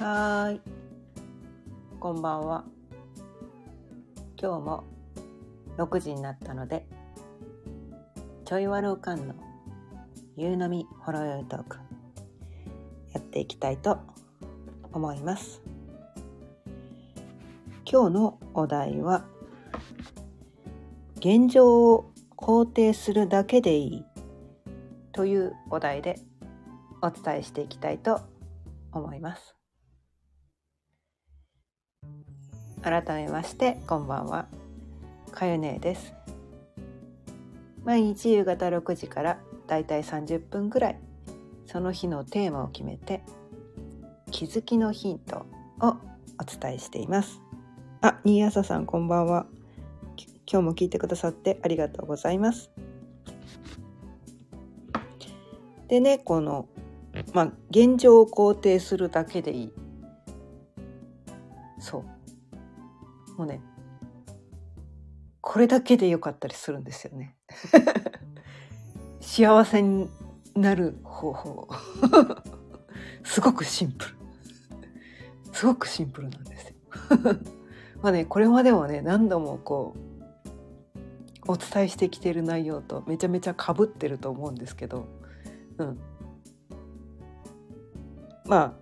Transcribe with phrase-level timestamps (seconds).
[0.00, 0.60] はい。
[1.98, 2.64] こんばんは。
[4.40, 4.84] 今日も
[5.76, 6.86] 6時になったので、
[8.46, 9.34] ちょいわるおかんの
[10.38, 11.76] 夕飲みほろよいトーク、
[13.12, 13.98] やっていきたいと
[14.94, 15.60] 思います。
[17.84, 19.26] 今日のお題は、
[21.16, 24.04] 現状を肯定するだけでいい
[25.12, 26.18] というお題で
[27.02, 28.22] お伝えしていきたいと
[28.92, 29.59] 思います。
[32.82, 34.46] 改めましてこんばんは。
[35.32, 36.14] かゆねです。
[37.84, 40.98] 毎日夕方6時からだいたい30分ぐらい
[41.66, 43.22] その日のテーマを決めて
[44.30, 45.44] 気づきのヒント
[45.80, 47.42] をお伝えしています。
[48.00, 49.46] あ、新朝さんこんばんは。
[50.50, 52.70] 今日も聞いてくださってありがとうございます。
[55.86, 56.66] でねこの
[57.34, 59.72] まあ現状を肯定するだけでいい。
[61.78, 62.19] そう。
[63.40, 63.62] もうね
[65.40, 67.34] これだけでよかったりするんですよね。
[69.22, 70.10] 幸せに
[70.54, 71.68] なる方法。
[73.24, 74.14] すごくシンプル。
[75.54, 76.74] すごくシンプルなんですよ。
[78.02, 79.96] まあねこれまでもね何度もこ
[81.46, 85.06] うお伝えしてきている内容とめちゃめちゃかぶってると思うんですけど。
[85.78, 85.98] うん。
[88.44, 88.74] まあ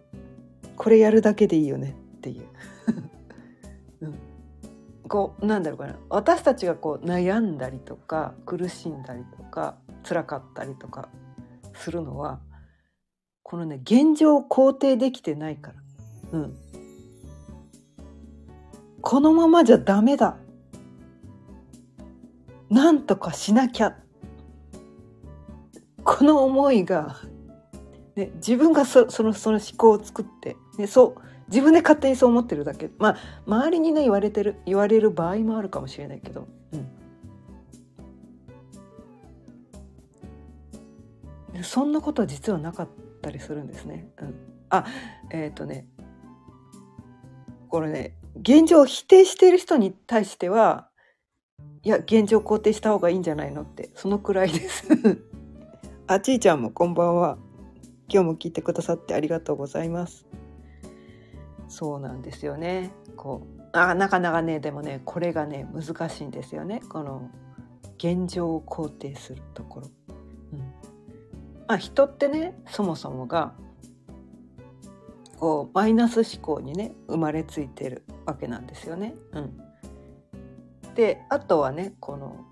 [0.74, 2.46] これやるだけでいいよねっていう、
[2.88, 3.10] うん、
[5.08, 5.96] こうなんだろうかな。
[6.10, 11.08] 私たちがこう悩んだりとか苦しんだりとか辛かったりとか
[11.74, 12.40] するのは
[13.42, 16.56] このね現状を肯定できてないから、うん、
[19.00, 20.36] このままじゃダメだ。
[22.70, 23.96] なんとかしなきゃ。
[26.04, 27.16] この思いが、
[28.16, 36.47] ね、自分がそそのその思考を作って、ね、そう自分で勝手にそう思ってるだけまあ周りにね言われてる言われる場合もあるかもしれないけど、
[41.54, 42.88] うん、そんなことは実はなかっ
[43.22, 44.10] たりするんですね。
[44.20, 44.34] うん、
[44.70, 44.84] あ
[45.31, 45.86] えっ、とね
[47.69, 50.88] これね現状を否定している人に対しては
[51.82, 54.86] いや現状肯定した方がいいんじゃないのってそのくらいです。
[56.06, 57.38] あちいちゃんもこんばんは。
[58.10, 60.28] 今日も聞いてくださってありがとうございます。
[61.68, 62.90] そうなんですよね。
[63.16, 66.80] こうあなかなかねでもねこれがね難しいんですよね。
[66.88, 67.30] この
[67.98, 69.90] 現状を肯定するところ。
[70.52, 73.54] うん、まあ人ってねそもそもが
[75.38, 79.14] こうマイナス思考にね生まれついてるわけなんですよね。
[79.32, 82.44] うん、であとはねこの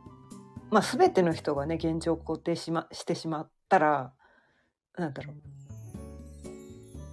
[0.68, 4.12] まあ、全ての人がね現状を肯定し,、ま、してしまったら
[4.98, 5.36] なんだろう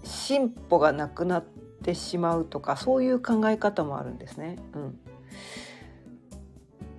[0.08, 4.58] 進歩がなくなっててしまうとかそういう考え方もあるんですね。
[4.74, 5.00] うん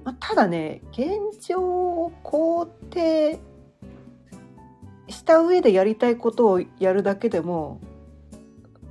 [0.04, 3.40] まあ、ただね現状を肯定
[5.08, 7.80] した上でやりたいことをやるだけでも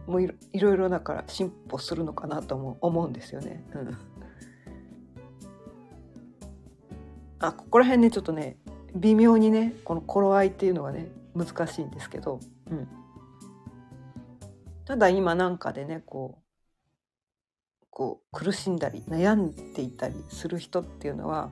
[0.08, 3.64] もういろいろいろだから進歩するのかなとも思うんですよね。
[3.74, 3.98] うん
[7.40, 8.56] あここら辺ねちょっとね
[8.96, 12.40] 微妙にねこの頃合いっていうのがね難しいんですけど、
[12.72, 12.88] うん、
[14.86, 16.44] ただ今なんかでねこう
[17.90, 21.52] こう苦しんだり悩んでいたりする人っていうのは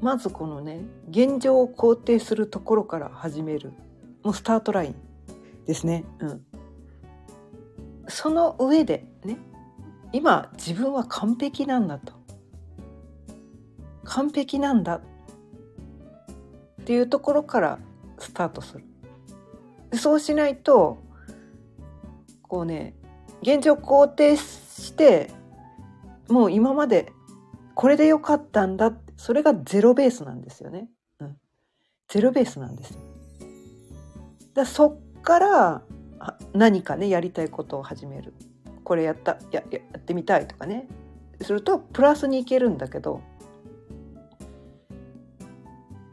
[0.00, 3.72] まずこのね現状を肯定するところから始める
[4.22, 4.94] もうスタートライン
[5.66, 6.04] ですね。
[6.20, 6.44] うん、
[8.08, 9.38] その上でね
[10.12, 12.12] 今自分は完璧なんだと
[14.04, 17.78] 完璧なんだっていうところから
[18.18, 18.84] スタートする。
[19.98, 20.98] そうしないと
[22.54, 22.94] こうね
[23.42, 25.28] 現状肯定して
[26.28, 27.12] もう今まで
[27.74, 30.88] これでよかったんだそれがゼロベースなんですよね。
[31.18, 31.36] うん、
[32.06, 32.96] ゼロベースなんです。
[34.54, 35.82] だそっから
[36.52, 38.32] 何かねやりたいことを始める
[38.84, 40.86] これやったややってみたいとかね
[41.40, 43.20] するとプラスにいけるんだけど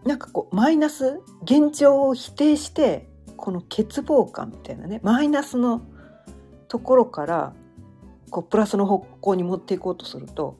[0.05, 3.07] なんかこうマイナス現状を否定して
[3.37, 5.83] この欠乏感みたいなねマイナスの
[6.71, 7.53] ところから
[8.29, 10.57] こうプラスの方向に持っていこうとすると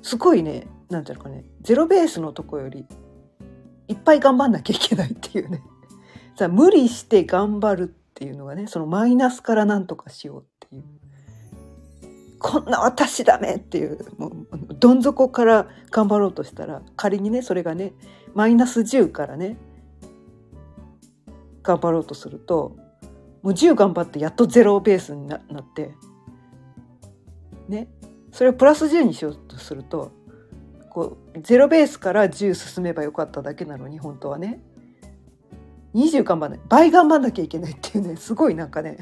[0.00, 2.86] すごいねなんていうのかねゼロベースのとこより
[3.88, 5.60] いっぱい頑張んなきゃいけないっていうね。
[6.38, 10.84] さ無理して頑張るっていうのがねそのマイナスからなんとかしようっていう。
[12.38, 14.34] こんな私ダメっていうもう
[14.78, 17.92] どん底から頑張ろうとしたら仮にねそれがね
[18.34, 19.56] マイナス10からね
[21.64, 22.76] 頑張ろうとすると
[23.44, 25.42] もう10頑張ってやっと0ベースになっ
[25.74, 25.94] て。
[27.68, 27.88] ね。
[28.32, 30.10] それをプラス10にしようとすると
[30.88, 34.62] こう0ベースから10進めばよかっただけなのに本当はね。
[35.94, 36.60] 20頑張んない。
[36.70, 38.16] 倍頑張んなきゃいけないっていうね。
[38.16, 38.96] すごいなんかね。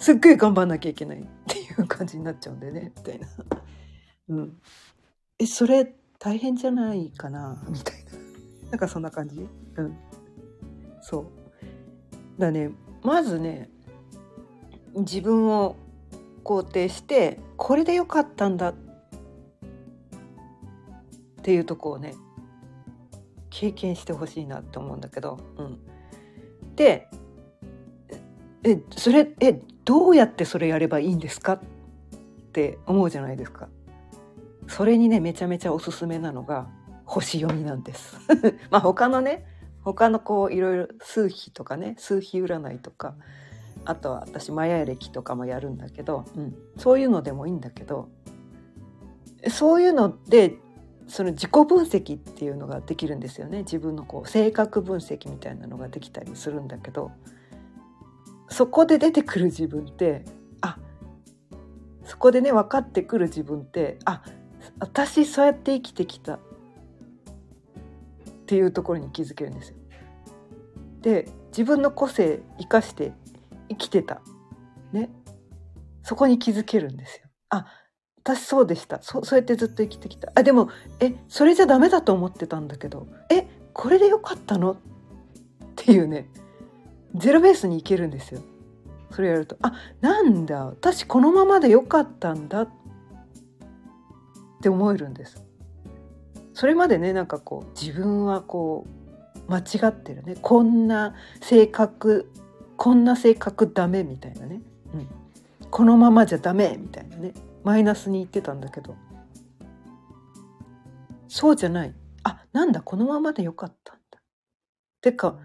[0.00, 2.92] すっごい頑張んなきゃいけないっていう感じになっちゃうんでね。
[2.96, 3.28] みたいな。
[4.30, 4.56] うん、
[5.38, 7.62] えそれ大変じゃないかな。
[7.68, 8.70] みたいな。
[8.70, 9.46] なんかそんな感じ。
[9.76, 9.96] うん。
[11.00, 12.40] そう。
[12.40, 12.70] だね。
[13.08, 13.70] まずね
[14.94, 15.76] 自分を
[16.44, 18.74] 肯定してこれでよかったんだっ
[21.42, 22.14] ていうとこをね
[23.48, 25.78] 経験してほしいなって思うんだけど、うん、
[26.76, 27.08] で
[28.62, 31.54] えそれえどうやってそれやればいいんですか？
[31.54, 31.60] っ
[32.52, 33.68] て思うじゃないですか。
[34.66, 36.68] それにねめちゃめちゃおすすめなのが
[37.06, 38.18] 星読みなんです。
[38.68, 39.46] まあ他のね
[39.82, 43.14] 他のこういろいろ数比とかね数比占いとか
[43.84, 48.08] あとは私マヤ暦とかもやるんだけど、うん、そういうのでもいいんだけど
[49.48, 50.56] そういうので
[51.06, 53.60] その自己分析っていうのができるんですよね。
[53.60, 57.12] 自分のこう性格分析みたいなのができたりするんだけど
[58.50, 60.24] そこで出てくる自分って
[60.60, 60.78] あ
[62.04, 64.22] そこでね分かってくる自分ってあ
[64.80, 66.38] 私そうやって生きてきた
[68.48, 69.76] っていうところに気づけるんですよ。
[71.02, 73.12] で自分の個性生かして
[73.68, 74.22] 生きてた。
[74.90, 75.10] ね。
[76.02, 77.28] そこに気づけるんですよ。
[77.50, 77.66] あ
[78.24, 79.02] 私そうでした。
[79.02, 80.32] そうやってずっと生きてきた。
[80.34, 83.06] あでもえそれじゃダメだと思ってたんだけど。
[83.30, 84.72] えこれでよかったの？
[84.72, 84.76] っ
[85.76, 86.30] ていうね。
[87.14, 88.40] ゼロベースに行けるんですよ。
[89.10, 89.58] それやると。
[89.60, 90.64] あなんだ。
[90.64, 92.62] 私このままでよかったんだ。
[92.62, 92.68] っ
[94.62, 95.44] て思えるんです。
[96.58, 98.84] それまでねなんかこう自分はこ
[99.46, 100.34] う間違ってるね。
[100.42, 102.32] こんな性格
[102.76, 104.60] こんな性格ダメみたいなね、
[104.92, 105.08] うん、
[105.70, 107.32] このままじゃダメみたいなね。
[107.62, 108.96] マイナスに言ってたんだけど。
[111.28, 111.94] そうじゃない。
[112.24, 114.18] あなんだこのままでよかったんだ。
[115.00, 115.38] てか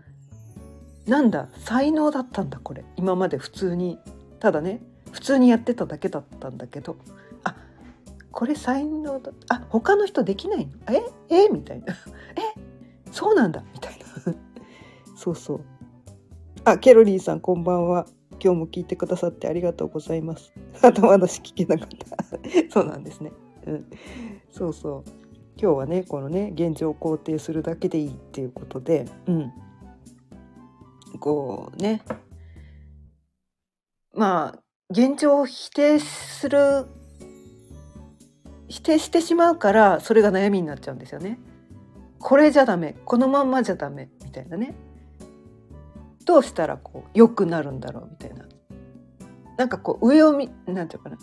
[1.05, 2.83] なんだ才能だったんだこれ。
[2.95, 3.99] 今まで普通に。
[4.39, 4.81] ただね
[5.11, 6.97] 普通にやってただけだったんだけど。
[8.33, 9.31] これ才能だ。
[9.49, 10.73] あ他の人できないの？
[11.29, 11.45] え？
[11.45, 11.49] え？
[11.49, 11.93] みたいな。
[12.35, 12.59] え？
[13.11, 13.63] そうなんだ。
[13.73, 14.33] みたいな。
[15.15, 15.61] そうそう。
[16.65, 18.07] あケロリーさんこんばんは。
[18.43, 20.51] 今日も聞いてくださってありがとうございます。
[20.81, 22.17] 頭私聞けなかった。
[22.71, 23.31] そうなんですね。
[23.67, 23.89] うん。
[24.49, 25.03] そうそう。
[25.55, 29.53] 今日はねこのね現状を肯定するだけでいいっていうことでうん。
[31.19, 32.01] こうね。
[34.11, 34.59] まあ
[34.89, 36.87] 現状を否定する
[38.73, 41.37] 否定してしまうからそれが悩みになっちゃうんですよね。
[42.17, 42.95] これじゃダメ。
[43.05, 44.09] このまんまじゃダメ。
[44.25, 44.73] みたいなね。
[46.25, 48.07] どうしたらこう良くなるんだろう。
[48.09, 48.47] みたいな。
[49.57, 51.19] なんかこう上を見なんていうかな。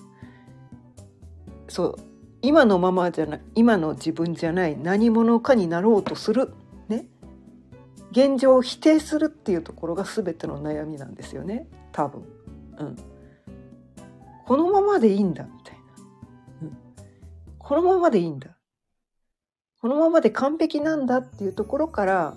[1.66, 1.96] そう。
[2.40, 3.40] 今のままじゃない。
[3.56, 4.78] 今の自分じゃない。
[4.78, 6.52] 何者かになろうとする。
[6.88, 7.06] ね。
[8.12, 11.66] 現状を否定するっていうところが全ての悩みなんですよね。
[11.90, 12.22] 多分。
[12.78, 12.96] うん、
[14.46, 15.42] このままでいいんだ。
[15.42, 15.69] みたいな。
[17.70, 18.56] このままでいいんだ。
[19.80, 22.36] このままで完璧なんだっていうところから、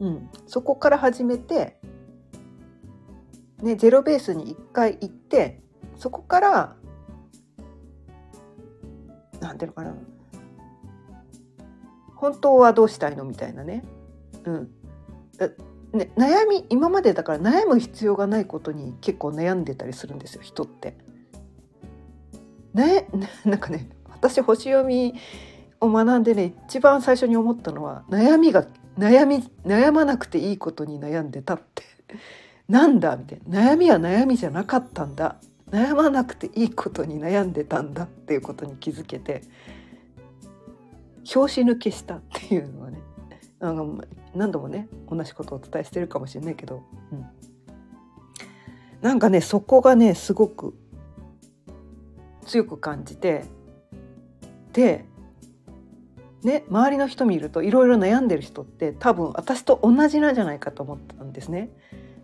[0.00, 1.78] うん、そこから始めて、
[3.62, 5.62] ね、ゼロベースに一回行って
[5.96, 6.76] そこから
[9.40, 9.94] なんていうのかな。
[12.16, 13.82] 本当はどうしたいのみたいなね,、
[14.44, 14.70] うん。
[15.94, 20.98] ね悩み今までだから悩む必要がないことに結構悩んでたりするんですよ人って。
[22.74, 23.08] ね、
[23.46, 23.95] なんかね
[24.28, 25.14] 私星読み
[25.80, 28.66] を学んでね一番最初に思ったのは悩みが
[28.98, 31.84] 悩み悩まなくていいことに悩んでたって。
[32.68, 33.16] なんだ？
[33.16, 33.72] みたいな。
[33.72, 35.36] 悩みは悩みじゃなかったんだ。
[35.70, 39.42] 悩まなくていいことに悩んでたんだっていうことに気づけて
[41.24, 42.98] 拍子抜けしたっていうのはね。
[43.58, 44.02] あの
[44.34, 47.26] 何度もね同じことをお伝えしてるかもしれないけど、うん、
[49.00, 50.74] なんかねそこがねすごく
[52.44, 53.44] 強く感じて
[54.76, 55.06] で
[56.42, 61.70] ね周りの人見るといろいろ悩んでる人って多分私と同じなんじゃないかと思ったんですね。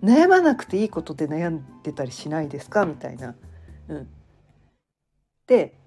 [0.04, 2.84] 悩まなくていいことで悩んでたりしないですか？
[2.84, 3.34] みたいな。
[3.88, 4.08] うん、
[5.46, 5.78] で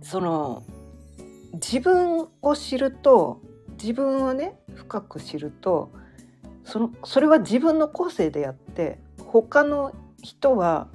[0.00, 0.62] その
[1.54, 3.42] 自分を知ると
[3.82, 5.90] 自分をね深く知ると
[6.64, 10.86] そのそれは自分の個性であって他の人は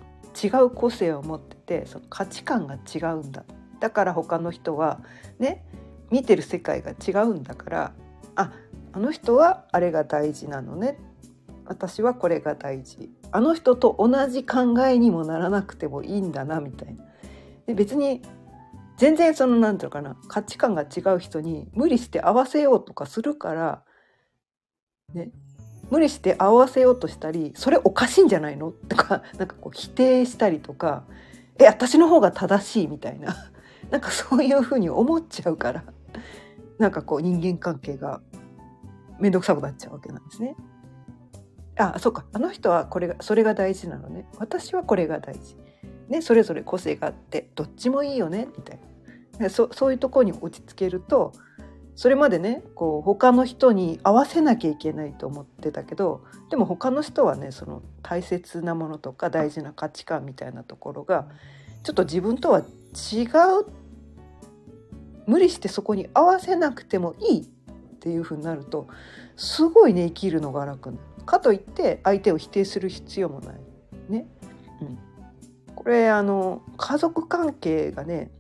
[0.42, 3.44] 違う個性を持っててその価値観が違うんだ
[3.80, 5.02] だから他の人は
[5.40, 5.66] ね
[6.10, 7.94] 見てる世界が違うんだから
[8.36, 8.52] あ
[8.94, 11.00] あの人はあれが大事なのね。
[11.70, 13.12] 私はこれが大事。
[13.30, 17.04] あの人と同じ考えにもならなくてもいいんだなみたいな。
[17.66, 18.22] で別に
[18.96, 23.84] 全然その何て言うのかな価値観が違う人に無理して合わせようとかするから
[25.14, 25.32] ね
[25.92, 28.72] 無理して合わせようとしたりそれおかしいんじゃないの？
[28.72, 31.04] とかなんかこう否定したりとか
[31.60, 33.36] え私の方が正しいみたいな。
[33.90, 35.84] なんかそういうふうに思っちゃうから
[36.78, 38.22] なんかこう人間関係が
[39.20, 40.56] 面倒くさくなっちゃうわけなんですね。
[41.80, 45.56] あそうかあの人はこれがそれが大事なのね私はこれが大事。
[46.10, 48.80] ねそれぞれ個性があってどっちもいいよねみたい
[49.40, 51.34] なそそういうところに落ち着けると
[51.96, 61.28] それまでねこう他の人に合わせなきゃいけないと思ってたけどでも他の人はねその大切なものとか大事な価値観みたいなところが
[61.84, 62.64] ちょっと自分とは
[63.14, 63.30] 違う
[65.26, 67.46] 無理してそこに合わせなくてもいいっ
[68.00, 68.88] ていうふうになると
[69.36, 73.56] すごいね生きるのが楽なかといって相手を否定する必要もない。
[74.10, 74.26] ね。
[74.82, 74.98] うん、
[75.76, 78.32] これあの家族関係がね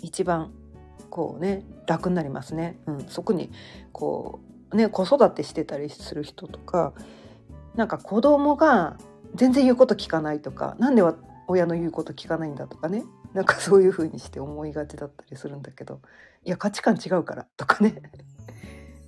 [0.00, 0.50] 一番
[1.10, 2.78] こうね楽になりますね。
[2.86, 3.52] うん、そこに
[3.92, 4.40] こ
[4.72, 6.94] うね子育てしてたりする人とか
[7.76, 8.96] なんか子供が
[9.34, 11.02] 全然言うこと聞かないとか何で
[11.46, 16.00] 親の言うこと聞かないんだとかねなんかそういう風にして思いがちだったりするんだけど
[16.44, 18.00] いや価値観違うからとかね。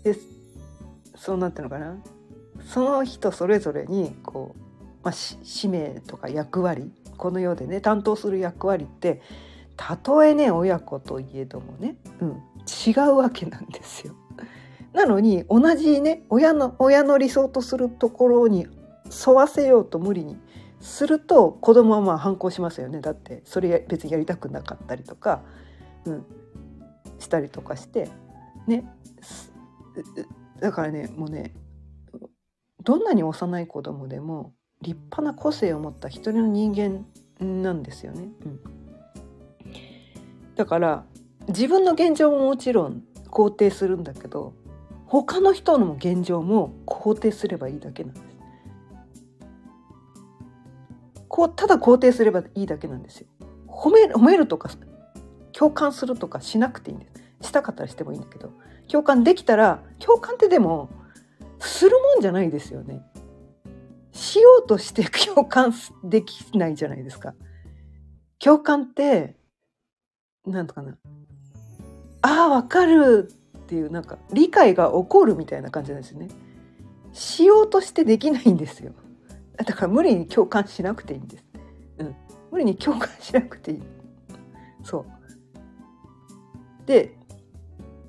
[0.02, 0.14] で
[1.14, 1.96] そうなってるのかな？
[2.66, 4.60] その人それぞれにこう、
[5.02, 9.22] まあ、使命とか役割この世でね担当する役割って
[9.76, 14.14] たとえね親子といえどもね、うん、違うわけなんですよ。
[14.92, 18.66] なのに同じね親の親の理想とするところに
[19.26, 20.36] 沿わせようと無理に
[20.86, 23.00] すると子供はまあ反抗しますよね。
[23.00, 25.42] だってそれ別にやりたくなかったりとか、
[26.04, 26.26] うん、
[27.18, 28.08] したりとかして
[28.66, 28.88] ね。
[30.60, 31.52] だからねもうね
[32.84, 37.04] どんなに幼い子供でも立派な個性を持った一人の人間
[37.40, 38.28] なんですよね。
[38.44, 38.60] うん、
[40.54, 41.04] だから
[41.48, 44.54] 自分の現状ももちろん肯定するんだけど
[45.06, 48.20] 他の人の現状も肯定すればいいだけなんで
[51.36, 53.26] こうただ肯定すればいいだけなんですよ。
[53.68, 54.70] 褒め褒めるとか
[55.52, 57.08] 共感するとかしなくていいんで
[57.40, 57.48] す。
[57.48, 58.52] したかったらしてもいいんだけど
[58.88, 60.88] 共感できたら共感ってでも
[61.58, 63.02] するもんじゃないですよね。
[64.12, 67.34] しようとして 共感できないじゃないですか。
[68.38, 69.36] 共感って
[70.46, 70.96] なんとかな
[72.22, 73.28] ああわかる
[73.58, 76.28] っていうなんか理解が起こるみたいな感じなんですよね。
[77.12, 78.94] しようとしてできないんですよ。
[79.56, 81.44] だから無理に共感しなくていいんです。
[81.98, 82.16] うん、
[82.50, 83.82] 無理に共感しなくていい。
[84.82, 85.06] そう。
[86.86, 87.16] で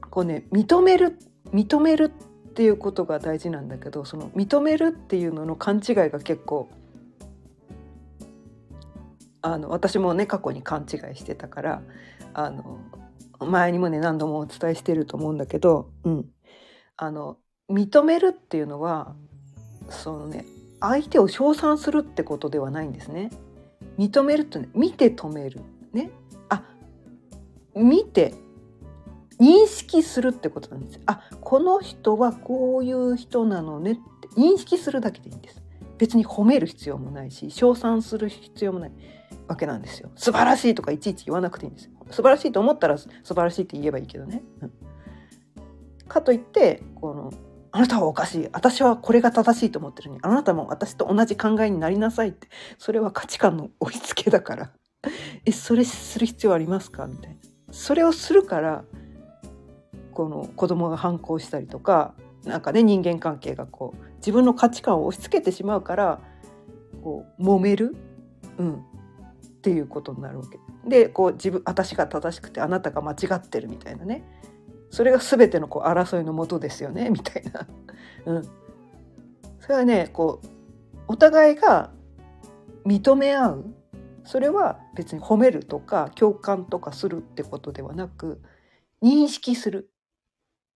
[0.09, 1.17] こうね認める
[1.51, 2.11] 認める
[2.49, 6.69] っていうことが大事なんだけどその認めるっていうのの勘違いが結構
[9.41, 11.81] あの私もね過去に勘違いしてたから
[12.33, 12.79] あの
[13.39, 16.25] 前にもね何度もお伝えしてると思うんだけど、うん、
[16.97, 17.37] あの
[17.69, 19.15] 認めるっていうのは
[19.89, 20.45] そのね
[20.79, 23.31] 相手を称賛するってことではないんですね。
[23.97, 25.61] 認めるとね見て止める。
[25.93, 26.11] ね。
[26.49, 26.63] あ
[27.75, 28.33] 見て
[29.39, 31.01] 認識するってことなんです。
[31.05, 34.27] あこの人はこういう人なのねって。
[34.39, 35.63] 認識するだけでいいんです。
[35.97, 38.91] 別に褒める必要もないし称賛する必要もない
[39.47, 40.11] わけなんですよ。
[40.15, 41.91] 素晴らしいとかいちいち言わなくていいんですよ。
[42.11, 44.71] 素晴らしいと思ったら素晴らしいって言えばいいけどね、うん、
[46.07, 47.33] かといってこの
[47.77, 48.49] あなたはおかしい。
[48.53, 50.21] 私はこれが正しいと思ってるのに。
[50.23, 52.47] あなたも私と同じ考えになりなさいって。
[52.79, 54.71] それは価値観の押し付けだから。
[55.45, 57.05] えそれする必要ありますか？
[57.05, 57.37] みたいな。
[57.71, 58.83] それをするから
[60.11, 62.15] この子供が反抗したりとか
[62.45, 66.19] なんかね人間関係がこう自分の価値観を押し付けてしまうから
[67.03, 67.95] こう揉める、
[68.57, 68.77] うん、っ
[69.61, 70.57] ていうことになるわけ。
[70.87, 74.23] でこう自分私が正しくてあなたが間違ってるみたいなね。
[74.89, 77.67] それが全てのこう争いのもとですよね みたいな、
[78.25, 78.43] うん、
[79.59, 80.47] それはねこう
[81.07, 81.91] お互いが
[82.85, 83.65] 認め合う。
[84.23, 88.41] それは別に褒めるとか共感とかするってことではなく
[89.01, 89.89] 認識する。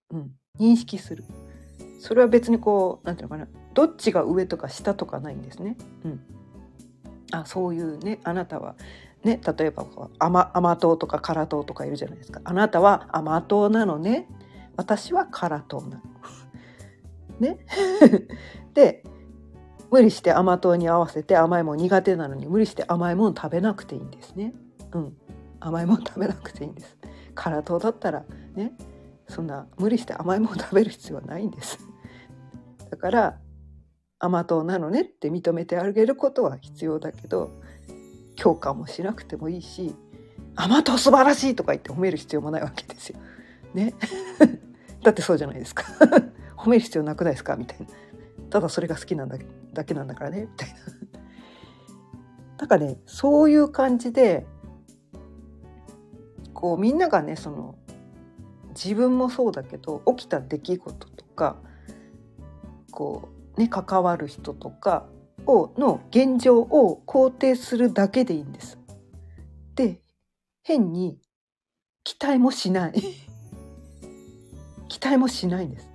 [0.10, 1.26] うん、認識する。
[2.00, 3.60] それは別にこう何て言うのかな。
[3.74, 5.76] どっちが上とか下とかないんですね。
[6.06, 6.22] うん、
[7.32, 8.76] あそういうねあなたは
[9.24, 9.86] ね例えば
[10.20, 14.28] 甘甘党とか辛党とかいるじゃないですかあなたは甘党なのね
[14.76, 16.02] 私は辛党なの。
[17.40, 17.58] ね
[18.74, 19.04] で
[19.92, 24.54] 無理して甘党に合わせて甘いもん苦手なのに無理して甘いもん食べなくていいんですね。
[24.94, 25.18] うん、
[25.60, 26.98] 甘いもん食べなくていいんです。
[27.36, 28.24] 辛党だったら
[28.56, 28.74] ね
[29.28, 31.80] そんな無理して甘いもの食べる必要はないんです。
[32.90, 33.40] だから
[34.20, 37.61] 甘党なのねって認めてあげることは必要だけど
[38.42, 39.94] 共感もしなくてもいいし
[40.56, 43.20] 甘党素晴らしいとか言って褒める必要もないわけですよ。
[43.74, 43.94] ね。
[45.04, 45.84] だってそうじゃないですか。
[46.58, 47.56] 褒める必要なくないですか？
[47.56, 47.86] みたいな。
[48.50, 49.38] ただそれが好きなんだ
[49.74, 50.76] だけなんだからねみたいな。
[52.58, 54.46] なんかねそういう感じで
[56.54, 57.76] こうみんながねその
[58.70, 61.58] 自分もそうだけど起きた出来事とか
[62.92, 65.06] こうね関わる人とか
[65.48, 68.78] をの現状を肯定するだけでいいんです。
[69.76, 70.02] で
[70.64, 71.20] 変に
[72.04, 72.94] 期待もしない。
[74.88, 75.90] 期待もしないんです。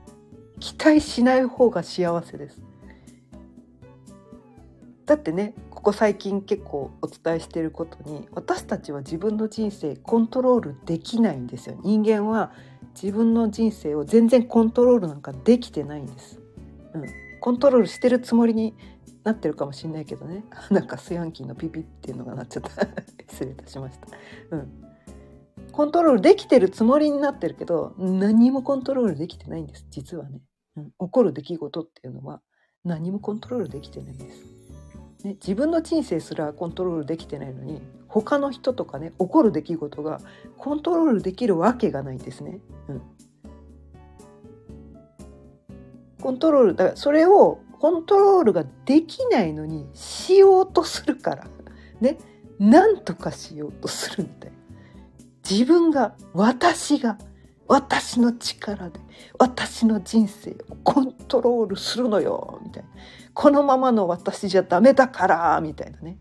[0.58, 2.60] 期待しない方が幸せです。
[5.04, 11.78] だってねここ最近結構お伝えしていることに私たちは自分の人生コントロールできないんですよ。
[11.82, 12.52] 人間は
[13.00, 16.40] 自分の人生を全然コントロールなんかできてないんです、
[16.94, 17.04] うん、
[17.40, 18.74] コントロールしてるつもりに
[19.26, 20.44] なってるかもしれないけどね。
[20.70, 22.70] なんか炊飯器のピピっていうのがなっちゃった。
[23.28, 24.06] 失礼いたしました、
[24.52, 24.68] うん、
[25.72, 29.84] コントロールできてるつもりになってるけど何もコントロールできてないんです。
[29.90, 30.40] 実はね、
[30.76, 32.40] うん、起こる出来事っていうのは
[32.84, 34.44] 何もコントロールできてないんです。
[35.24, 40.20] ね、自分の人生すらコントロールできてないのに他の人とかね起こる出来事が
[40.56, 42.60] コントロールできるわけがないんですね。
[42.86, 43.02] うん、
[46.22, 51.46] コントロールだからそれをコントロールができないのにしようとするから。
[52.00, 52.18] ね。
[52.58, 54.56] なんとかしようとするみたいな。
[55.48, 57.18] 自分が私が
[57.68, 59.00] 私の力で
[59.38, 62.88] 私の人生をコントロールするのよみたいな。
[63.34, 66.18] このままの私じゃダメだからみたいなね。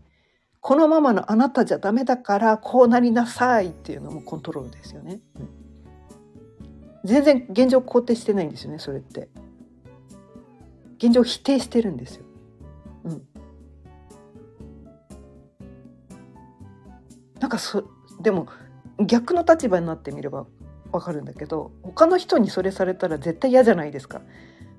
[0.66, 5.48] このままのあなたじゃダメだからこうなりなさいっていうのもコントロールですよね、うん、
[7.04, 9.28] 全然現状肯定してないんですよねそれって。
[10.98, 12.24] 現状否定してるんですよ、
[13.04, 13.22] うん、
[17.40, 17.84] なんかそ
[18.20, 18.48] でも
[18.98, 20.46] 逆の立場になってみれば
[20.92, 24.22] わかるんだけど他の人にそれされたら絶対嫌じゃないですか。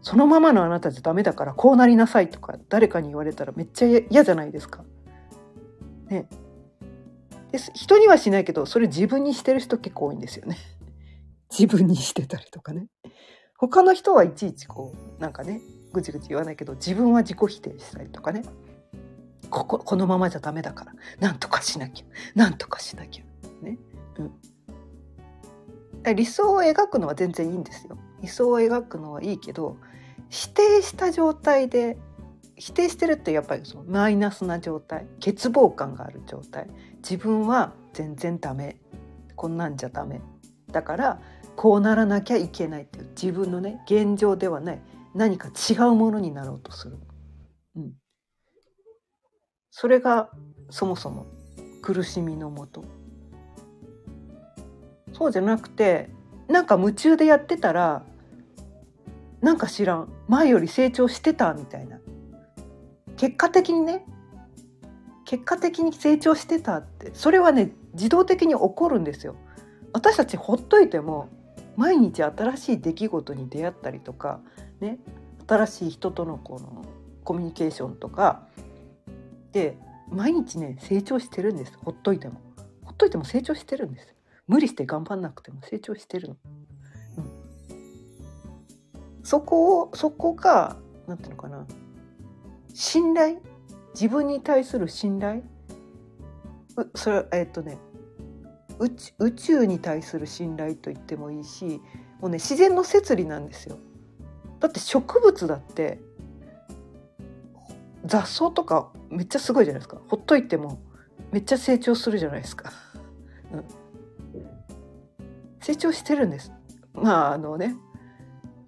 [0.01, 4.83] そのままのあなたじゃダメだからこうなりなさいとか誰かに言われたらめっちゃ嫌じゃないですか。
[6.09, 6.27] ね。
[7.51, 10.57] で人にはしないけどそれ自分にしてる人結構多いんですよね。
[11.51, 12.87] 自分にしてたりとかね。
[13.57, 15.61] 他の人はいちいちこうなんかね
[15.93, 18.43] ぐちぐち言わないけど自分は自己否定したりとかね。
[19.49, 20.93] こここのままじゃダメだから。
[21.19, 22.05] なんとかしなきゃ。
[22.35, 23.23] なんとかしなきゃ。
[23.61, 23.77] ね。
[24.17, 24.23] う
[26.11, 27.97] ん、理想を描くのは全然いいんですよ。
[28.21, 29.77] 理想を描くのはいいけど
[30.29, 31.97] 否定した状態で
[32.55, 36.67] 否定してるってやっぱりそのマイナスな状態欠乏感がある状態。
[36.97, 38.77] 自分は全然ダメ。
[39.35, 40.21] こんなんじゃダメ。
[40.71, 41.21] だから
[41.55, 44.81] こうならなきゃいけないっていう自分のね現状ではない。
[45.17, 46.97] 何か違うものになろうとする、
[47.75, 47.93] うん、
[49.71, 50.29] それが
[50.69, 51.25] そもそも
[51.81, 52.85] 苦しみのもと。
[55.13, 56.11] そうじゃなくて
[56.47, 58.03] なんか夢中でやってたら
[59.41, 60.09] なんか知らん。
[60.27, 61.99] 前より成長してたみたいな。
[63.17, 64.05] 結果的にね。
[65.25, 67.11] 結果的に成長してたって。
[67.13, 69.35] それはね自動的に起こるんですよ。
[69.93, 71.29] 私たちほっといても
[71.75, 74.41] 毎日新しい出来事に出会ったりとか
[74.79, 74.99] ね
[75.47, 76.85] 新しい人とのこの
[77.23, 78.47] コミュニケーションとか。
[79.51, 79.77] で
[80.09, 81.73] 毎日ね成長してるんです。
[81.83, 82.41] ほっといても。
[82.83, 84.13] ほっといても成長してるんです。
[84.47, 86.37] 無理して頑張んなくても成長してるの。
[87.17, 87.25] うん、
[89.23, 91.65] そこをそこが何て言うのかな。
[92.73, 93.39] 信頼。
[93.93, 95.43] 自分に対する信頼。
[96.93, 97.77] それえっ、とね。
[99.19, 101.81] 宇宙に対する信頼と言ってもいいし
[102.21, 103.79] もうね自然の摂理なんですよ。
[104.59, 105.99] だって植物だって
[108.05, 110.79] 雑草とかめっちゃすごいじゃないですかほっといても
[111.31, 112.71] めっちゃ成長するじゃないですか。
[113.51, 113.63] うん
[115.59, 116.53] 成長してるんです。
[116.93, 117.75] まああのね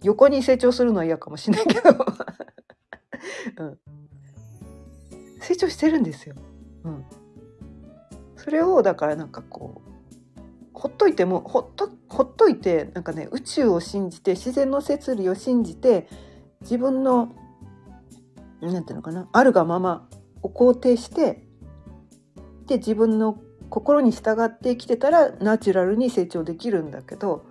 [0.03, 1.91] 横に成長するのは嫌かもしれないけど、
[3.57, 3.79] うん、
[5.39, 6.35] 成長してるんですよ。
[6.83, 7.05] うん、
[8.35, 9.88] それをだからなんかこう
[10.79, 16.07] ほっといてもほっとほっといてなんかね宇宙を信じて自然の摂理を信じて
[16.61, 17.35] 自分の
[18.61, 20.07] なんていうのかなあるがまま
[20.41, 21.43] を肯定して
[22.67, 23.37] で自分の
[23.69, 27.45] 心に従って生きてたらナチュラルに成長できるんだけど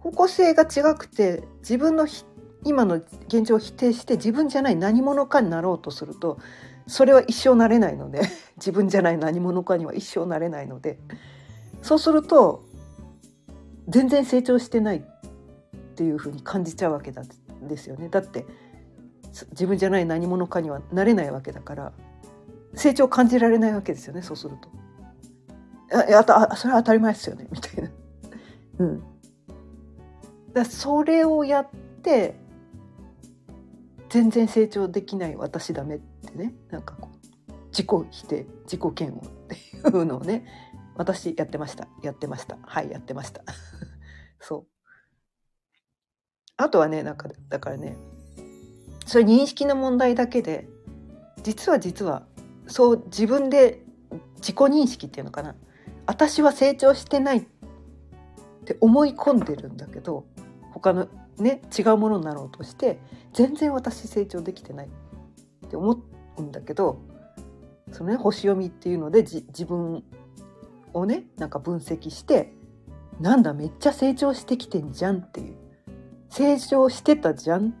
[0.00, 2.06] 方向性が違くて自分の
[2.66, 6.38] 今の現状を否定して自分じゃない何者かになろうとすると
[6.86, 8.20] それは一生なれないので
[8.58, 10.98] 自分じゃない何者かには一生なれないので
[11.82, 12.64] そうすると
[13.88, 15.00] 全然成長してないっ
[15.96, 18.08] ていうふうに感じちゃうわけなんですよね。
[18.08, 18.46] だって
[19.50, 21.92] 自分じゃない何者かにはなれないわけだから
[22.74, 24.68] 成長感じられないわけですよねそうすると。
[25.92, 27.90] ああそれは当たり前ですよねみたいな。
[28.78, 29.02] うん、
[30.52, 31.68] だそれをやっ
[32.02, 32.34] て
[34.08, 40.44] 全然成長できない私ダメってねなんかこう自己否定自己嫌悪っていうのをね
[41.00, 41.88] 私やってました。
[42.02, 42.58] やってました。
[42.60, 43.42] はいやってました。
[44.38, 44.66] そう。
[46.58, 47.96] あとはねなんかだからね
[49.06, 50.68] それ認識の問題だけで
[51.42, 52.26] 実は実は
[52.66, 53.82] そう自分で
[54.36, 55.54] 自己認識っていうのかな。
[56.04, 57.46] 私は成長してないっ
[58.66, 60.26] て思い込んでるんだけど
[60.74, 61.08] 他の
[61.38, 62.98] ね違うものになろうとして
[63.32, 64.86] 全然私成長できてない
[65.66, 65.98] って思
[66.36, 67.00] うんだけど
[67.90, 70.04] そのね星読みっていうので自分
[70.94, 72.52] をねなんか分析して
[73.20, 75.56] なんだめっちゃ成長してきてんじゃんっていう。
[76.30, 77.74] 成長してたじゃん。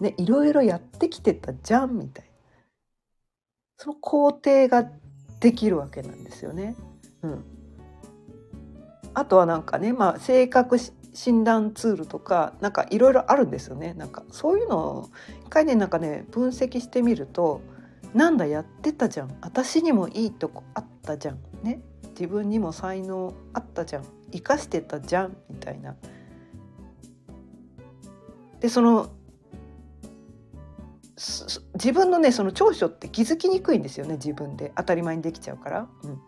[0.00, 2.30] ねいろいろやってきてたじゃんみたいな。
[3.78, 4.84] その肯定が
[5.40, 6.76] できるわけなんですよね。
[7.22, 7.44] うん、
[9.14, 10.76] あとはなんかね、まあ、性格
[11.12, 13.94] 診断ツールとかなんかいろいろあるんですよね。
[13.94, 15.10] なんかそういうのを
[15.46, 17.62] 一回ねなんかね分析してみると
[18.14, 19.36] なんだやってたじゃん。
[19.40, 21.38] 私にもいいとこあったじゃん。
[21.62, 21.80] ね。
[22.18, 25.96] 自分にも才能あったじゃん生かしてたじゃんみたいな。
[28.60, 29.10] でその
[31.74, 35.88] 自分のねその長所って気づきにくいんですよね自分で当たり前にできちゃうから。
[36.04, 36.20] うん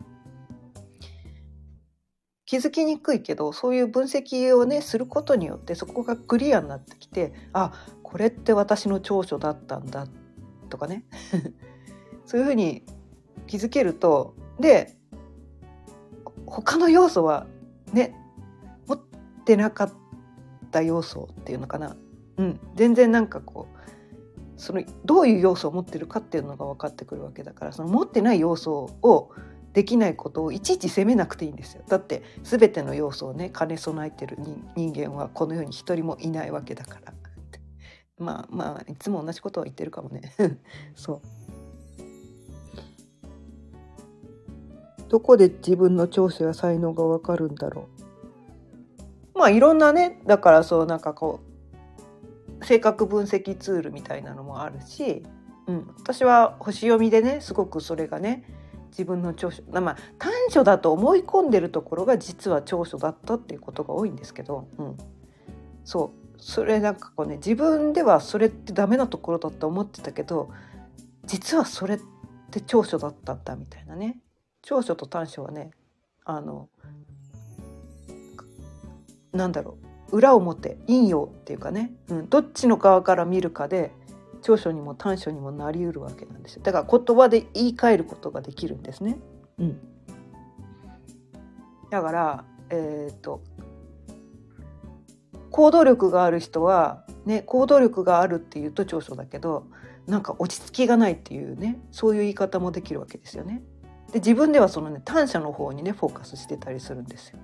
[2.49, 10.07] 気づきにくいけどそういう分析をねすることによってそこがクリアになってきてあこれって私の長所だったんだ
[10.71, 11.05] とかね
[12.25, 12.87] そういうふうに
[13.47, 14.97] 気づけるとで
[16.51, 17.47] 他の要素は
[17.93, 18.15] ね
[18.87, 19.01] 持っ
[19.45, 19.93] てなかっ
[20.71, 21.97] た要素っていうのかな、
[22.37, 23.79] うん、全然なんかこう
[24.57, 29.31] そのどういう要素を持ってるかっていうのが分かってくるわけだからその持ってない要素を
[29.73, 31.85] できないことをいちいち責めなくていいんですよ。
[31.87, 34.37] だって全ての要素をね兼ね備えてる
[34.75, 37.13] 人間はこの世に一人もいないわけだから
[38.19, 40.33] まあまあいつも同じことは言ってるかもね。
[40.97, 41.21] そう。
[45.09, 47.89] どこで自分の長所や才能がわかるんだろ
[49.35, 49.39] う？
[49.39, 51.41] まあいろんなねだからそうなんかこ
[52.61, 55.23] う性格分析ツールみたいなのもあるし、
[55.67, 58.45] うん、私は星読みでねすごくそれがね
[58.91, 64.97] 自分の長所まあ短所だと思い込んでるところが実は長所だったっていうことが多いんですけど、うん、
[65.85, 66.19] そう。
[66.41, 70.51] それなんかこうね自分ではそれってダメなところだと思ってたけど
[71.25, 72.01] 実はそれっ
[72.53, 74.21] て長所だったんだみたいなね。
[74.63, 75.71] 長所と短所はね
[76.25, 76.69] あの
[79.33, 79.79] なんだろ
[80.11, 83.93] う裏表陰陽っていうかね、うん、どっちの側から見るかで
[84.43, 89.19] 長所にも短所にもなりうるわけなんですよだから言葉で言い換えることができるんですね。
[89.59, 89.81] うん、
[91.91, 93.43] だからえっ、と
[95.51, 99.67] 行動力がある人はね行動力があるっていうと長所だけど
[100.07, 103.63] なんか落ち着きがないっていうねそういう言い方もできるわけですよね。
[104.13, 107.39] で自分ではそのね短所の方にねフォーカスしてたりするんですよ。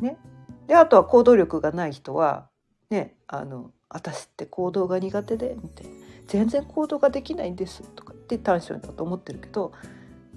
[0.00, 0.18] ね、
[0.66, 2.48] であとは行動力がない人は
[2.90, 6.04] ねあの私って行動が苦手でみたいな。
[6.26, 9.72] 全然行動ができないんですとかって短所だと思ってるけど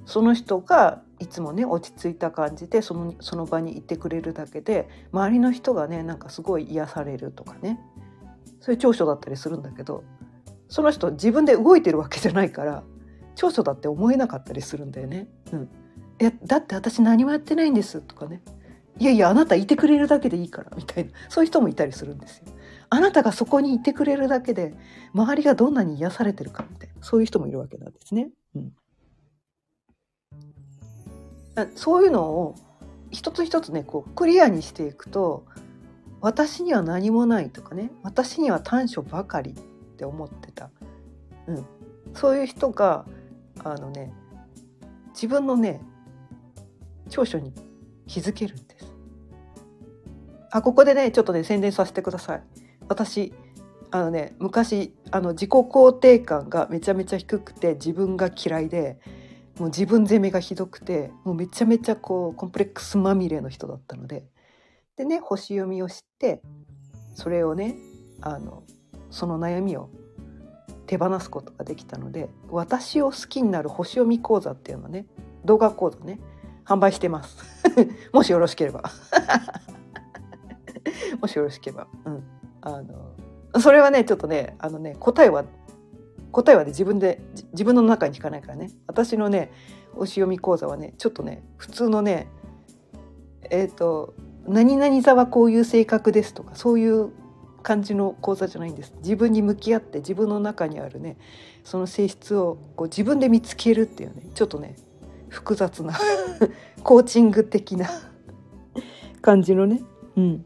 [0.05, 7.79] その人がいつもね落ち着いた感じでそのその場にいてくれるだけで周りの人がねなんかすごい癒されるとかね。
[8.59, 10.03] そういう長所だったりするんだけど
[10.67, 12.83] その人自分で動いてるわけじゃないから
[13.37, 15.27] 長所だって思えなかったりするんだよね。
[15.53, 15.69] うん、
[16.19, 18.41] えだって私何もやってないんですとかね。
[18.97, 21.11] いやいやあなたいてくれるだけでいいからみたいな。
[21.29, 22.45] そういう人もいたりするんですよ。
[22.89, 24.73] あなたがそこにいてくれるだけで
[25.13, 26.95] 周りがどんなに癒されてるかみたいな。
[27.01, 28.31] そういう人もいるわけなんですね。
[28.55, 28.73] うん、
[31.75, 32.55] そういうのを
[33.11, 35.45] 一つ一つねこうクリアにしていくと
[36.21, 37.91] 私には何もないとかね。
[38.01, 39.53] 私には短所ばかりっ
[39.97, 40.71] て思ってた、
[41.45, 41.65] うん、
[42.15, 43.05] そういう人が
[43.63, 44.13] あのね
[45.13, 45.81] 自分のね
[47.09, 47.53] 長所に
[48.07, 48.93] 気づけるんです。
[50.51, 52.43] あここでねちょっとね宣伝させてください。
[52.87, 53.33] 私
[53.91, 58.99] あのね昔あの自己肯定感がめちゃめちゃ低くて自分が嫌いで
[59.59, 64.25] もう自分責めがひどくてもうめちゃめちゃこうコンプレックスまみれの人だったので
[64.97, 66.41] でね星読みを知って
[67.15, 67.75] それをね
[68.21, 68.63] あの
[69.09, 69.89] その悩みを
[70.87, 75.05] 手放すことができたので私を好きになる星読み講座っていうのね
[75.45, 76.19] 動画講座ね
[76.65, 77.37] 販売してます。
[78.11, 78.83] もしよろしければ。
[81.21, 81.87] もしよろしければ。
[82.05, 82.23] うん。
[82.61, 85.45] あのそれはねちょっとねあのね答えは
[86.31, 87.21] 答えはね自分で
[87.53, 88.71] 自分の中にしかないからね。
[88.85, 89.51] 私のね
[89.95, 92.27] 星読み講座はねちょっとね普通のね
[93.49, 94.13] えっ、ー、と
[94.45, 97.11] 何々座はこういう性格ですとかそういう
[97.67, 98.93] 感じの講座じゃないんです。
[98.99, 101.17] 自分に向き合って自分の中にあるね
[101.65, 104.77] その性質をこう自分で見つけるっていうねちょっとね
[105.27, 105.93] 複雑な
[106.81, 107.89] コーチング的な
[109.21, 109.83] 感じのね。
[110.15, 110.45] うん。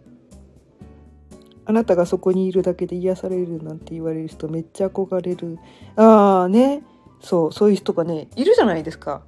[1.65, 5.59] あなたがそこにいるだけで癒されるなんて言われる人めっちゃ憧れる。
[5.97, 6.81] ああね。
[7.19, 9.21] そうそういう人がねいるじゃないですか。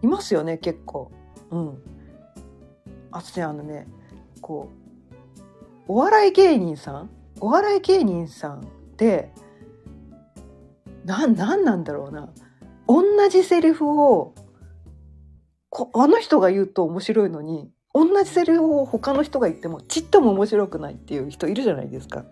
[0.00, 1.10] いますよね結構。
[1.50, 1.82] うん。
[3.10, 3.88] あとねあのね
[4.40, 4.68] こ
[5.88, 9.30] うお笑い芸人さんお笑い芸人さんで
[11.04, 12.28] ななんなんだろうな。
[12.88, 14.34] 同じセリフを
[15.70, 22.24] こあの人が言うと面白いのに同じセリフを他の人が言ってもちっとも面白くないっていう人いるじゃないですか。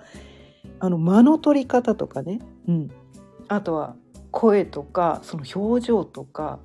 [0.80, 2.90] あの間の取り方とかね、うん、
[3.48, 3.96] あとは
[4.30, 6.58] 声とかその表情とか。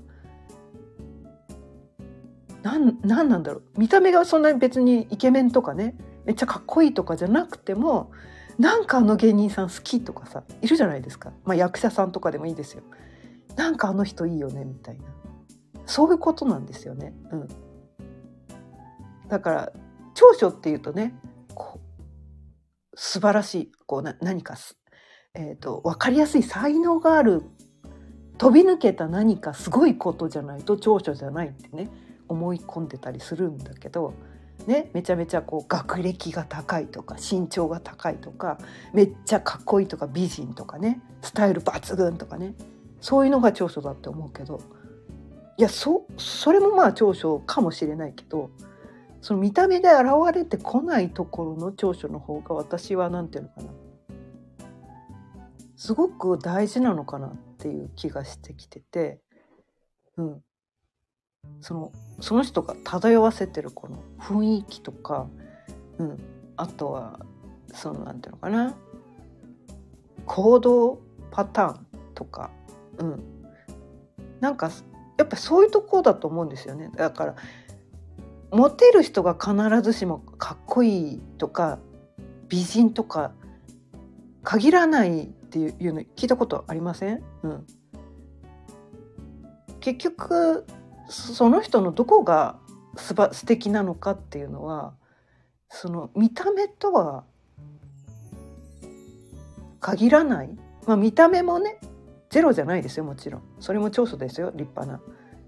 [2.62, 3.80] なんなんなんだろう。
[3.80, 5.95] 見た目がそんなに別にイケメンとかね。
[6.30, 8.12] めっちゃかっこいいとかじゃなくても
[8.60, 12.84] なんかあの芸人さん好きとかさいるじゃないですか、まあ、役者さんとかでもいいですよ。
[13.56, 15.06] なんかあの人いいよねみたいな
[15.88, 17.15] そういうことなんですよね。
[17.32, 17.48] うん
[19.28, 19.74] だから
[20.13, 21.15] 長所っていうとね
[21.56, 21.80] こう
[22.94, 24.78] 素晴らしいこうな何かす
[25.34, 27.44] えーと、分かりやすい才能がある
[28.38, 31.89] 飛び抜けた何かすごいことじゃないと長所じゃないってね
[32.28, 34.13] 思い込んでたりするんだけど、
[34.67, 38.60] ね、めちゃめちゃこう学歴が高いとか身長が高いとか
[38.93, 42.54] めっちゃかっこいいとか美人とかねスタイル抜群とかね
[43.02, 44.62] そういうのが長所だって思うけど
[45.58, 48.52] いやそそれもまあ長所かもしれないけど
[49.22, 53.80] その見た目で現れてこないところの長所の方が私は何て言うのかな
[55.76, 59.19] すごく大事なのかなっていう気がしてきてて、
[60.17, 60.43] うん、
[61.62, 65.28] そのその人が漂わせてるこの雰囲気とか、
[65.97, 66.17] うん、
[66.58, 67.19] あとは
[67.73, 68.75] その何て言うのかな。
[70.25, 70.99] 行動
[71.32, 72.52] パターンとか、
[72.97, 73.23] うん、
[74.39, 74.71] なんか
[75.17, 76.91] やっぱそういうとこだと思うんですよね。
[76.95, 77.36] だから
[78.52, 81.80] モテる人が必ずしもかっこいいとか
[82.47, 83.32] 美人とか
[84.43, 87.67] 限らないっていうの聞いたことありません、うん、
[89.80, 90.65] 結局
[91.10, 92.58] その人のどこが
[92.95, 94.93] すば素敵なのかっていうのは
[95.69, 97.24] その見た目とは
[99.80, 100.50] 限らない、
[100.86, 101.80] まあ、見た目もね
[102.30, 103.41] ゼロじゃないですよもちろん。
[103.60, 105.02] それも長所ですよ立派な。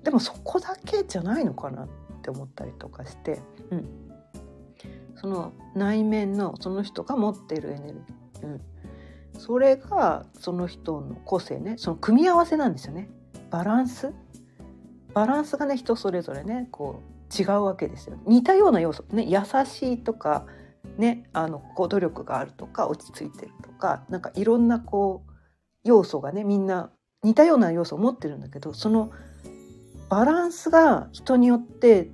[0.04, 1.88] でもそこだけじゃないのかなっ
[2.24, 3.88] て思ったりとかして、うん、
[5.16, 8.62] その内面のその人が持っているエネルギー、うん、
[9.40, 11.76] それがその人の個性ね。
[11.78, 13.10] その組み合わせなんですよね。
[13.52, 14.12] バランス。
[15.14, 18.18] バランスがね人それぞれねこう違うわけですよ。
[18.26, 19.04] 似たような要素。
[19.12, 20.46] ね優しいとか
[20.98, 25.32] ねあのこう努力があるとか落ち着いてるとかなんかいろんなこう
[25.84, 26.92] 要素がねみんな
[27.24, 29.12] 似たような要素を持ってるんだけどその
[30.10, 32.10] バランスが人によって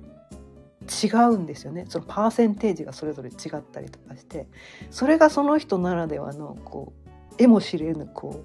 [1.04, 1.84] 違うんですよね。
[1.88, 4.46] そのパーセンテージがそれぞれ違ったりとかして
[4.90, 8.44] それがその人ならではのこう絵も知れぬこ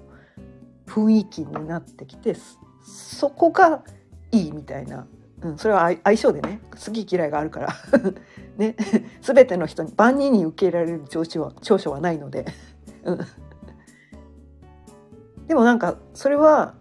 [0.86, 2.36] う雰囲気になってきて
[2.84, 3.82] そこが
[4.34, 5.06] いいみたいな、
[5.42, 6.60] うん、それは相性でね。
[6.72, 7.68] 好き嫌いがあるから。
[8.58, 8.76] ね。
[9.22, 12.46] 全ての人に万人に受け入れられる長所は長所はないので、
[13.04, 13.20] うん、
[15.46, 16.74] でもなんかそれは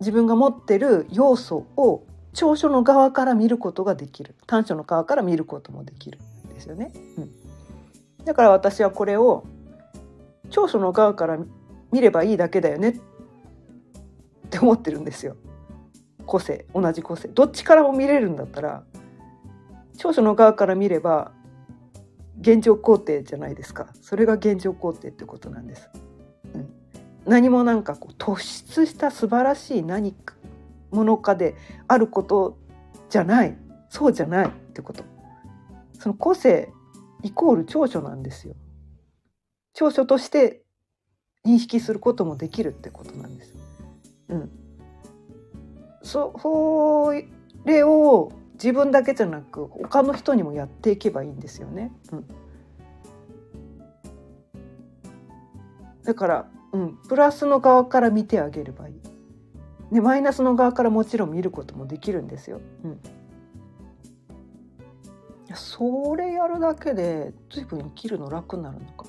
[0.00, 4.34] 自分が持ってる要素を長所の側から見ることができる。
[4.46, 6.92] 短所の側から見ることもできるんですよね。
[7.18, 9.44] うん、だから私はこれを
[10.50, 11.38] 長所の側から
[11.92, 12.92] 見ればいいだけだよねっ
[14.50, 15.36] て思ってるんですよ。
[16.30, 18.84] 個性同じ個性どっちからも見れるんだったら
[19.96, 21.32] 長所の側から見れば
[22.40, 23.88] 現状肯定じゃないですか。
[24.00, 25.90] それが現状肯定ってことなんです。
[26.54, 26.68] うん。
[27.26, 28.38] 何もなんかこう突
[28.68, 30.36] 出した素晴らしい何か
[30.90, 32.56] ものかであること
[33.10, 33.58] じゃない。
[33.90, 35.04] そうじゃないってこと。
[35.98, 36.72] その個性
[37.24, 38.54] イコール長所なんですよ。
[39.74, 40.62] 長所として
[41.44, 43.54] 認識することもできるってことなんです。
[44.28, 44.50] うん、
[46.10, 47.12] そ
[47.64, 51.92] れを自分だけじゃなく他の人にもやっていけばいいんですよね。
[52.12, 52.24] うん、
[56.04, 58.94] だからうん、プラスの側から見てあげればいい。
[59.92, 62.60] でマイナスの側からもちろん見ることもできるんですよ。
[62.84, 63.00] うん、
[65.54, 69.08] それやるだけで随分生きるの楽になるのか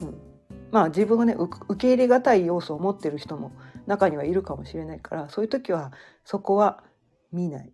[0.00, 0.08] な。
[0.08, 0.14] うん、
[0.72, 3.52] まあ自分がね受け入れがたい要素を持ってる人も
[3.86, 5.92] 中にはいるかもしれないからそういう時は
[6.24, 6.82] そこは
[7.32, 7.72] 見ない。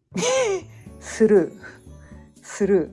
[1.01, 1.53] スルー
[2.43, 2.91] スルー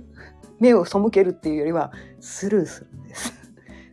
[0.60, 3.34] 目を背けるっていうよりはスルーするんです。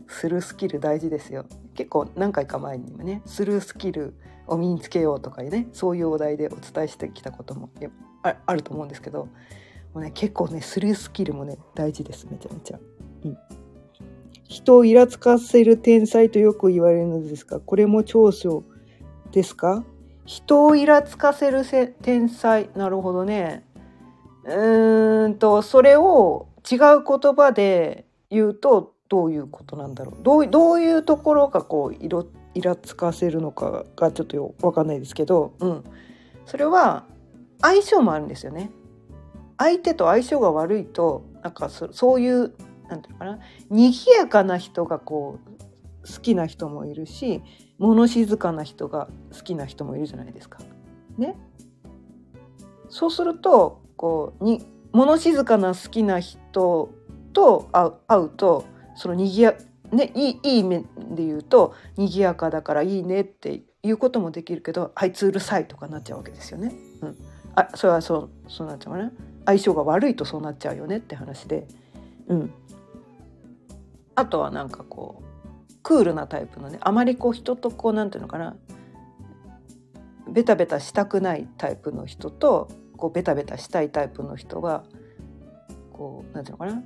[0.08, 1.46] スルースキル大事ですよ。
[1.74, 4.14] 結構何回か前にもねスルースキル
[4.46, 7.70] を身につけようとかねそういうお題でお伝えしてきたことも
[8.22, 9.26] あると思うんですけど
[9.92, 12.26] もう、ね、結構ねスルースキルもね大事です。
[12.30, 12.78] めちゃめちゃ。
[13.24, 13.38] うん。
[14.44, 18.64] 人をイラつかせる天才とよく言われるのですがこれも長所
[19.32, 19.84] ですか？
[20.24, 21.62] 人をイラつかせる
[22.02, 22.70] 天才。
[22.74, 23.64] なるほどね。
[24.44, 30.22] うーんとそれを違う言葉で言うとどういうことなんだろう？
[30.22, 35.84] どうどういうところがこう色イラつかせるのかがちょっとよ分かんないですけど、うん、
[36.44, 37.04] それは
[37.60, 38.70] 相性もあるんですよね。
[39.58, 42.52] 相手と相性が悪いとなんかそういう
[42.88, 43.38] なんていうのかな？
[43.70, 47.42] 賑やかな人がこう好きな人もいるし
[47.78, 50.58] 物静かな人が好きな人もいるじゃないですか。
[51.18, 51.36] ね。
[52.88, 56.90] そうするとこうに物静かな好きな人
[57.32, 57.68] と
[58.08, 59.54] 会うとそのにぎや
[59.92, 60.84] ねいいいい面
[61.14, 66.72] で言うと賑やかだからいいねっていうこともできるけどあいつうるさいとかなっちゃうわけですよね。
[67.02, 67.16] うん、
[67.54, 69.12] あそれはそうそうなっちゃうかな
[69.44, 71.66] 相性が悪いとそうなっちゃうよねって話で。
[72.28, 72.50] うん、
[74.14, 75.25] あとはなんかこう
[75.86, 78.56] クールなタイプのねあまりこう人とこうなんていうのかな
[80.28, 84.82] ベタベタしたくないタイプの人とこうベタベタしたいタイプの人は
[85.92, 86.82] こうなんていうのかな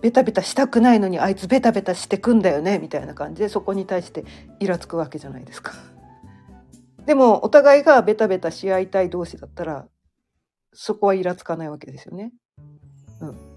[0.00, 4.24] ベタベタしたくないのにあいつベタベタしてくんだよねみたいな感じでそこに対して
[4.58, 5.74] イラつくわけじゃないですか。
[7.06, 9.86] でもお互いがベタベタし合いたい同士だったら
[10.72, 12.32] そこはイラつかないわけですよね。
[13.20, 13.49] うん。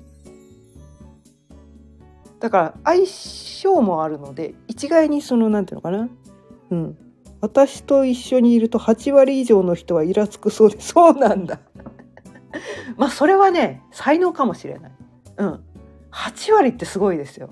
[2.43, 6.09] だから相性もあるので一概にそのなんていうのかな？
[6.71, 6.97] うん。
[7.39, 11.61] 私と一緒にいると8割以上の人はイラつくそうで そうなんだ。
[12.97, 14.91] まあそれはね才能かもしれない。
[15.37, 15.63] うん。
[16.11, 17.47] 8割ってすごいですよ。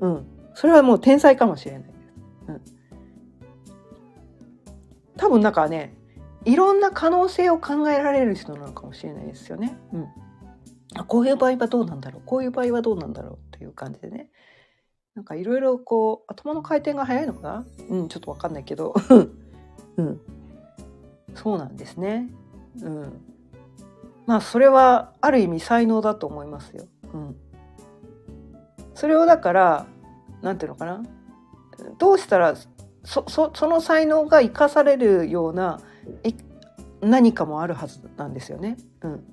[0.00, 0.26] うん。
[0.54, 1.82] それはもう天才かもしれない。
[2.48, 2.60] うん。
[5.18, 5.94] 多分なんかね、
[6.46, 9.76] いろんな可能性を考えられる人なのかもしれないですよね。
[9.92, 10.08] うん。
[11.02, 12.22] こういう場合はどうなんだろう。
[12.24, 14.28] こういう場合はどうなんだろうっていう感じでね。
[15.14, 17.66] なんかいろいろこう頭の回転が速いのかな。
[17.88, 18.94] うんちょっとわかんないけど。
[19.96, 20.20] うん。
[21.34, 22.30] そうなんですね。
[22.80, 23.20] うん。
[24.26, 26.86] まあそれはある意味才能だと思いますよ。
[27.12, 27.36] うん。
[28.94, 29.86] それをだから
[30.42, 31.02] 何ていうのかな。
[31.98, 32.54] どうしたら
[33.04, 35.80] そそその才能が生かされるような
[37.00, 38.76] 何かもあるはずなんですよね。
[39.02, 39.24] うん、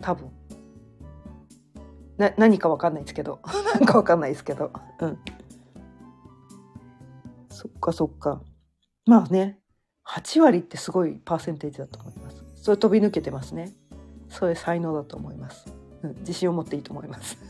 [0.00, 0.30] 多分。
[2.18, 3.40] な何かわかんないですけど。
[3.74, 5.18] 何かわかんないですけど、うん、
[7.50, 8.42] そっかそっか。
[9.06, 9.60] まあね。
[10.06, 12.44] 8割ってすごいパーセンテージだと思います。
[12.54, 13.74] それ飛び抜けてますね。
[14.28, 15.72] そういう才能だと思います。
[16.02, 17.36] うん、自信を持っていいと思います。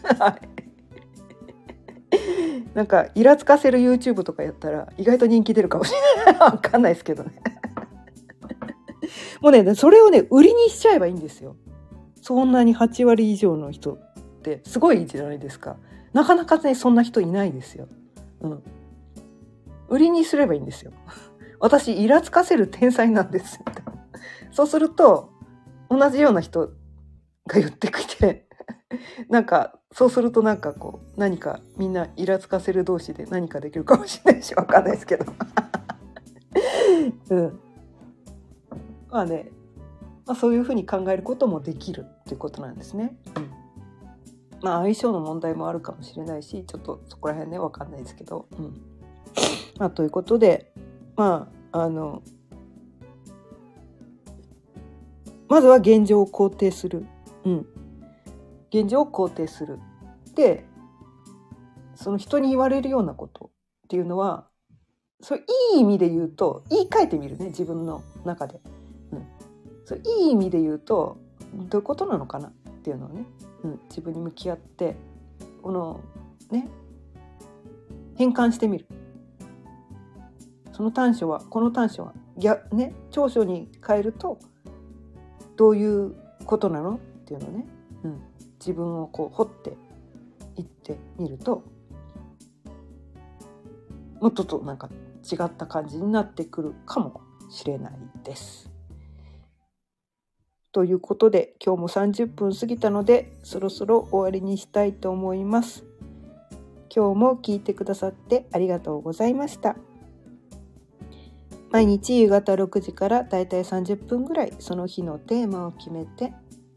[2.74, 5.92] なんかイラつかせる YouTube とかやったら意外と人気出るかもし
[6.26, 6.40] れない。
[6.40, 7.40] わかんないですけどね。
[9.40, 11.56] もうね、それをね、売りにしちゃえばいいんですよ。
[12.26, 13.98] そんなに8割以上の人っ
[14.42, 15.76] てすごいじゃないですか。
[16.12, 17.86] なかなかね、そんな人いないですよ。
[18.40, 18.62] うん。
[19.88, 20.90] 売りにすればいいんですよ。
[21.60, 23.60] 私、イラつかせる天才なんです。
[24.50, 25.30] そうすると、
[25.88, 26.72] 同じような人
[27.46, 28.48] が言ってきて
[29.30, 35.26] なんかそうするとなんかこう何かみんなイラつかせる同士で何かできるかもしれないしわかんないですけど
[37.30, 37.60] うん、
[39.10, 39.52] まあね、
[40.26, 43.16] まあ、そういうふうに考えることもできるっていうことなんですね。
[44.62, 48.48] まあ相性の問題もあるかもしれないしちょっとそこら辺ねわかんないですけど。
[48.58, 48.80] うん
[49.78, 50.72] まあ、ということで
[51.14, 52.22] まああの
[55.48, 57.06] まずは現状を肯定する
[57.46, 57.66] うん、
[58.70, 59.78] 現状を肯定する。
[60.34, 60.64] で
[61.94, 63.50] その人に言われるようなことっ
[63.88, 64.48] ていうのは
[65.22, 65.40] それ
[65.74, 68.60] いい意味で言うと言い換えてみるね自分の中で。
[69.86, 71.16] そいい意味で言うと
[71.54, 73.24] どういうことなのかなっていうのをね、
[73.62, 74.96] うん、自分に向き合って
[75.62, 76.00] この
[76.50, 76.68] ね
[78.16, 78.86] 変換してみる。
[80.72, 82.14] その短所はこの短所は
[82.72, 84.40] ね長所に変えると
[85.56, 86.14] どういう
[86.44, 87.66] ことなのっていうのをね、
[88.02, 88.22] うん、
[88.58, 89.76] 自分をこう掘って
[90.56, 91.62] いってみると
[94.20, 94.90] もっととなんか
[95.22, 97.92] 違った感じになってくるかもしれない
[98.24, 98.75] です。
[100.76, 105.84] ということで今日も30分過ぎたのでそろそろ終わりにしたいと思います。
[106.94, 109.76] 今日も聞いてくださってありがとうございました
[111.70, 116.32] 毎日夕方6時からだいたい30分ぐらいその日のテーマを決めて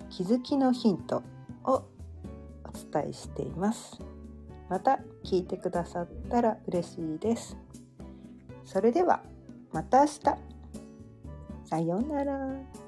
[0.09, 1.23] 気づきのヒント
[1.63, 3.99] をお伝えしています
[4.69, 7.57] また聞いてくださったら嬉しいです
[8.65, 9.23] それでは
[9.71, 10.19] また明日
[11.65, 12.78] さようなら。